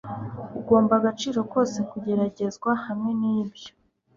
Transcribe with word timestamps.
Ugomba 0.59 0.93
agaciro 0.99 1.39
kose 1.53 1.77
kugeragezwa 1.89 2.71
hamwe 2.85 3.11
nibyo 3.19 3.69